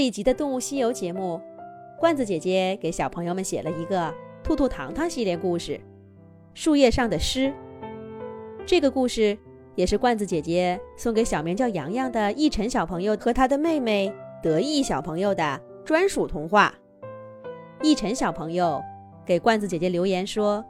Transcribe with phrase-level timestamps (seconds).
[0.00, 1.38] 这一集的《动物西游》节目，
[1.98, 4.08] 罐子姐姐给小朋友们写了一个
[4.42, 5.72] 《兔兔糖糖》系列故事
[6.54, 7.48] 《树叶上的诗》。
[8.64, 9.36] 这个故事
[9.74, 14.10] 也是罐子姐姐送给小名叫洋洋的逸晨小朋友和他的妹妹
[14.42, 16.74] 得意小朋友的专属童话。
[17.82, 18.82] 逸晨小朋友
[19.26, 20.64] 给罐子姐姐留言说，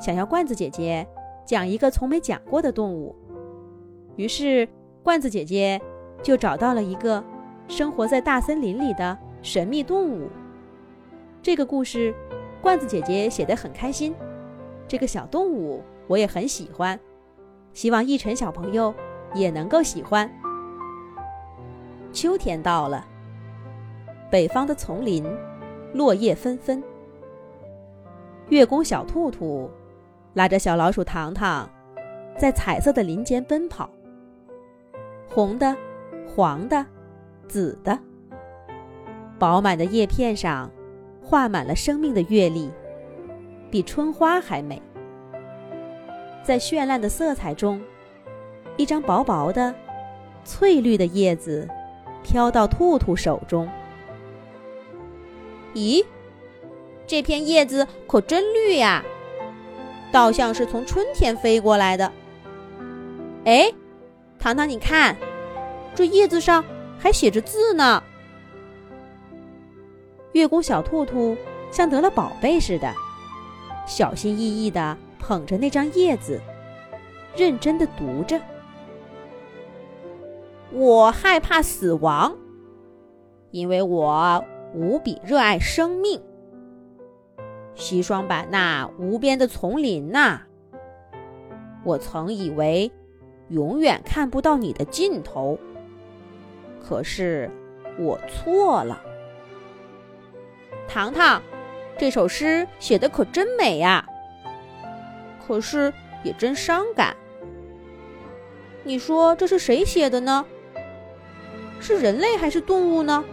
[0.00, 1.04] 想要罐子姐姐
[1.44, 3.12] 讲一个从没讲过的动物。
[4.14, 4.68] 于是，
[5.02, 5.80] 罐子姐姐
[6.22, 7.24] 就找到了一个。
[7.68, 10.28] 生活在大森林里的神秘动物。
[11.42, 12.14] 这个故事，
[12.62, 14.14] 罐子姐姐写得很开心。
[14.88, 16.98] 这个小动物我也很喜欢，
[17.74, 18.92] 希望逸晨小朋友
[19.34, 20.28] 也能够喜欢。
[22.10, 23.06] 秋天到了，
[24.30, 25.22] 北方的丛林
[25.92, 26.82] 落叶纷纷。
[28.48, 29.70] 月宫小兔兔
[30.32, 31.68] 拉着小老鼠糖糖，
[32.38, 33.90] 在彩色的林间奔跑。
[35.28, 35.76] 红的，
[36.26, 36.84] 黄的。
[37.48, 37.98] 紫的，
[39.38, 40.70] 饱满的叶片上
[41.22, 42.70] 画满了生命的阅历，
[43.70, 44.80] 比春花还美。
[46.44, 47.80] 在绚烂的色彩中，
[48.76, 49.74] 一张薄薄的、
[50.44, 51.68] 翠绿的叶子
[52.22, 53.68] 飘到兔兔手中。
[55.74, 56.04] 咦，
[57.06, 59.04] 这片叶子可真绿呀，
[60.10, 62.10] 倒像是从春天飞过来的。
[63.44, 63.72] 哎，
[64.38, 65.16] 糖糖，你看，
[65.94, 66.64] 这叶子上。
[66.98, 68.02] 还写着字呢。
[70.32, 71.36] 月宫小兔兔
[71.70, 72.92] 像得了宝贝似的，
[73.86, 76.40] 小心翼翼地捧着那张叶子，
[77.36, 78.40] 认真地读着。
[80.70, 82.36] 我害怕死亡，
[83.50, 86.20] 因为我无比热爱生命。
[87.74, 90.42] 西双版纳无边的丛林呐，
[91.84, 92.92] 我曾以为
[93.48, 95.58] 永远看不到你的尽头。
[96.86, 97.50] 可是，
[97.98, 99.00] 我错了。
[100.86, 101.42] 糖糖，
[101.98, 104.06] 这首诗写的可真美呀。
[105.46, 107.16] 可是也真伤感。
[108.84, 110.44] 你说这是谁写的呢？
[111.80, 113.24] 是人类还是动物呢？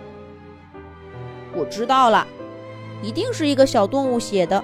[1.56, 2.27] 我知道了，
[3.01, 4.63] 一定是一个小动物写的。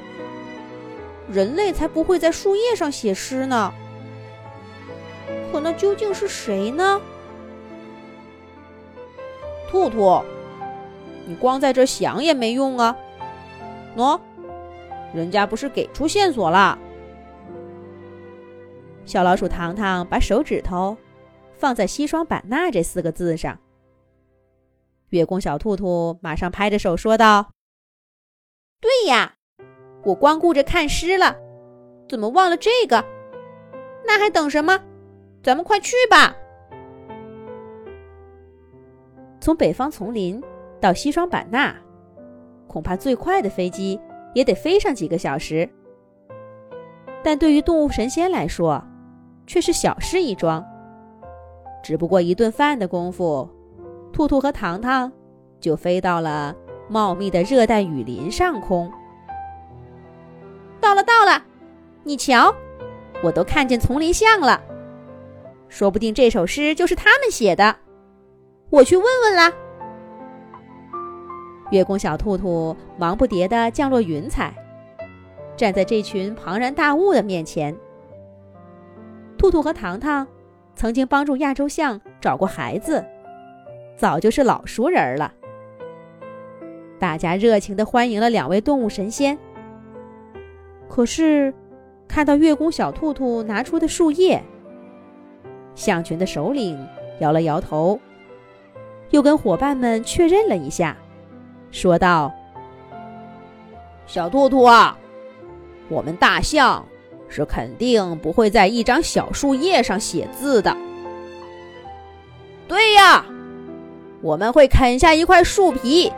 [1.29, 3.73] 人类才不会在树叶上写诗呢。
[5.51, 7.01] 可那究竟是谁呢？
[9.71, 10.21] 兔兔，
[11.25, 12.93] 你光在这想也没用啊！
[13.95, 14.19] 喏，
[15.13, 16.77] 人家不是给出线索了。
[19.05, 20.97] 小老鼠糖糖把手指头
[21.53, 23.57] 放在“西双版纳”这四个字上。
[25.11, 27.51] 月宫小兔兔马上拍着手说道
[28.81, 29.35] ：“对呀，
[30.03, 31.37] 我光顾着看诗了，
[32.09, 33.05] 怎么忘了这个？
[34.05, 34.77] 那还等什么？
[35.41, 36.35] 咱们快去吧！”
[39.41, 40.41] 从北方丛林
[40.79, 41.75] 到西双版纳，
[42.67, 43.99] 恐怕最快的飞机
[44.35, 45.67] 也得飞上几个小时。
[47.23, 48.81] 但对于动物神仙来说，
[49.47, 50.63] 却是小事一桩。
[51.83, 53.49] 只不过一顿饭的功夫，
[54.13, 55.11] 兔兔和糖糖
[55.59, 56.55] 就飞到了
[56.87, 58.91] 茂密的热带雨林上空。
[60.79, 61.43] 到了，到了！
[62.03, 62.53] 你瞧，
[63.23, 64.61] 我都看见丛林像了。
[65.67, 67.75] 说不定这首诗就是他们写的。
[68.71, 69.51] 我去问问啦。
[71.71, 74.53] 月宫小兔兔忙不迭地降落云彩，
[75.57, 77.75] 站在这群庞然大物的面前。
[79.37, 80.25] 兔兔和糖糖
[80.73, 83.05] 曾经帮助亚洲象找过孩子，
[83.97, 85.33] 早就是老熟人了。
[86.97, 89.37] 大家热情地欢迎了两位动物神仙。
[90.87, 91.53] 可是，
[92.07, 94.41] 看到月宫小兔兔拿出的树叶，
[95.75, 96.79] 象群的首领
[97.19, 97.99] 摇了摇头。
[99.11, 100.97] 又跟伙伴们确认了一下，
[101.69, 102.31] 说道
[104.07, 104.97] ：“小兔兔啊，
[105.89, 106.85] 我们大象
[107.29, 110.75] 是肯定不会在一张小树叶上写字的。
[112.67, 113.25] 对呀，
[114.21, 116.11] 我们会啃下一块树皮，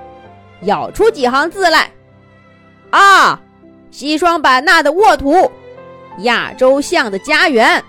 [0.62, 1.92] 咬出几行字来。
[2.92, 3.42] 啊，
[3.89, 5.51] 西双版纳的沃土，
[6.19, 7.84] 亚洲象的家园，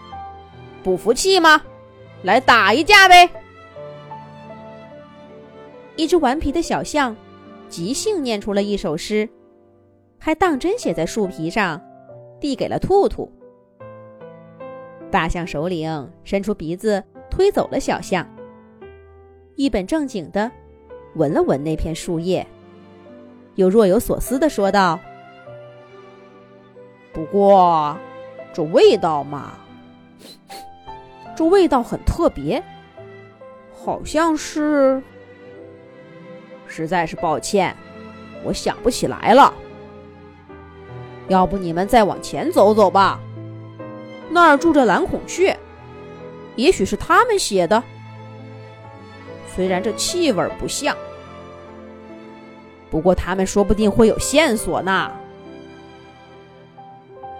[0.82, 1.60] 不服气吗？
[2.22, 3.28] 来打一架呗！”
[5.96, 7.16] 一只顽皮的小象，
[7.68, 9.28] 即兴念出了一首诗，
[10.18, 11.80] 还当真写在树皮上，
[12.40, 13.30] 递给了兔兔。
[15.10, 18.28] 大象首领伸出鼻子推走了小象，
[19.54, 20.50] 一本正经的
[21.14, 22.44] 闻了闻那片树叶，
[23.54, 24.98] 又若有所思的说道
[27.14, 27.96] ：“不过，
[28.52, 29.52] 这味道嘛，
[31.36, 32.60] 这味道很特别，
[33.72, 35.00] 好像是……”
[36.74, 37.72] 实在是抱歉，
[38.42, 39.54] 我想不起来了。
[41.28, 43.20] 要不你们再往前走走吧，
[44.28, 45.56] 那儿住着蓝孔雀，
[46.56, 47.80] 也许是他们写的。
[49.54, 50.96] 虽然这气味不像，
[52.90, 55.12] 不过他们说不定会有线索呢。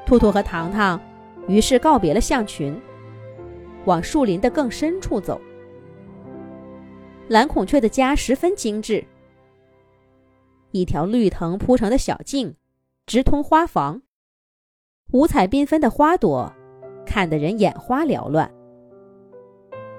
[0.07, 1.01] 兔兔和糖糖
[1.49, 2.81] 于是告别了象群，
[3.85, 5.41] 往树林的更深处走。
[7.29, 9.03] 蓝孔雀的家十分精致，
[10.75, 12.57] 一条绿藤铺成的小径
[13.07, 14.03] 直通花房，
[15.13, 16.53] 五彩缤纷的花朵
[17.07, 18.51] 看得人眼花缭乱。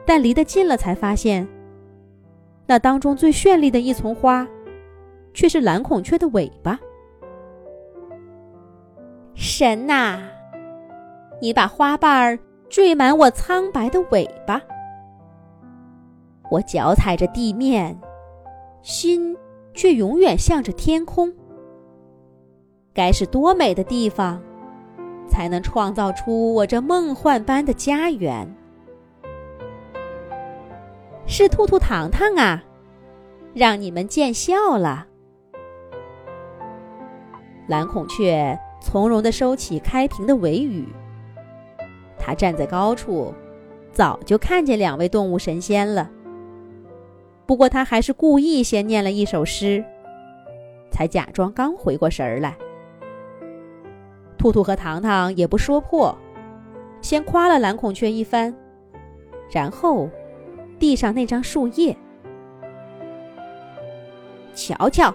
[0.05, 1.47] 但离得近了，才发现
[2.65, 4.45] 那当中最绚丽的一丛花，
[5.33, 6.77] 却是蓝孔雀的尾巴。
[9.33, 10.19] 神呐，
[11.39, 12.37] 你把花瓣儿
[12.67, 14.61] 缀满我苍白的尾巴。
[16.51, 17.97] 我脚踩着地面，
[18.81, 19.33] 心
[19.75, 21.33] 却永远向着天空。
[22.93, 24.41] 该是多美的地方，
[25.27, 28.47] 才能创造出我这梦幻般的家园？
[31.27, 32.63] 是兔兔糖糖啊，
[33.53, 35.07] 让你们见笑了。
[37.67, 40.87] 蓝孔雀从容地收起开屏的尾羽，
[42.17, 43.33] 它站在高处，
[43.91, 46.11] 早就看见两位动物神仙了。
[47.45, 49.83] 不过他还是故意先念了一首诗，
[50.89, 52.55] 才假装刚回过神儿来。
[54.37, 56.15] 兔兔和糖糖也不说破，
[57.01, 58.55] 先夸了蓝孔雀一番，
[59.51, 60.09] 然后
[60.79, 61.95] 递上那张树叶。
[64.55, 65.13] 瞧瞧，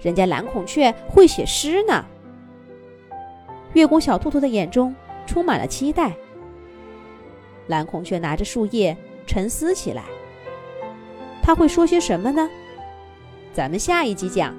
[0.00, 2.04] 人家蓝孔雀会写诗呢。
[3.72, 4.94] 月宫小兔兔的眼中
[5.26, 6.12] 充满了期待。
[7.66, 8.96] 蓝孔雀拿着树叶
[9.26, 10.04] 沉思起来。
[11.48, 12.46] 他会说些什么呢？
[13.54, 14.54] 咱们下一集讲。